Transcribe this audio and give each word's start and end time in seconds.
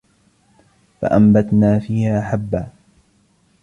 فَأَنْبَتْنَا 1.01 1.79
فِيهَا 1.79 2.21
حَبًّا 2.21 2.69